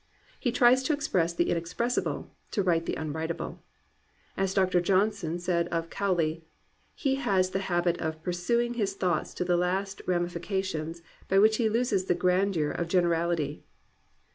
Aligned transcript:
He 0.39 0.51
tries 0.51 0.81
to 0.81 0.93
express 0.93 1.31
the 1.31 1.51
inexpressible, 1.51 2.33
to 2.49 2.63
write 2.63 2.87
the 2.87 2.95
unwrit 2.97 3.29
able. 3.29 3.61
As 4.35 4.55
Dr. 4.55 4.81
Johnson 4.81 5.37
said 5.37 5.67
of 5.67 5.91
Cowley, 5.91 6.43
he 6.95 7.17
has 7.17 7.51
the 7.51 7.59
habit 7.69 7.99
"of 8.01 8.23
pursuing 8.23 8.73
his 8.73 8.95
thoughts 8.95 9.31
to 9.35 9.45
the 9.45 9.57
last 9.57 10.01
rami 10.07 10.27
fications, 10.29 11.03
by 11.29 11.37
which 11.37 11.57
he 11.57 11.69
loses 11.69 12.05
the 12.05 12.15
grandeur 12.15 12.71
of 12.71 12.87
gener 12.87 13.15
ality." 13.15 13.61